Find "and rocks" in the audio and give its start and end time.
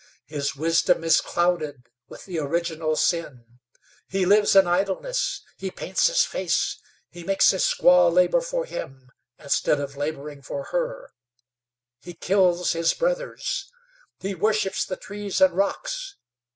15.39-16.15